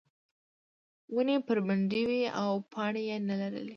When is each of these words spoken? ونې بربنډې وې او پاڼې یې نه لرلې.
ونې 1.15 1.35
بربنډې 1.45 2.01
وې 2.09 2.23
او 2.41 2.49
پاڼې 2.71 3.03
یې 3.09 3.17
نه 3.27 3.35
لرلې. 3.41 3.69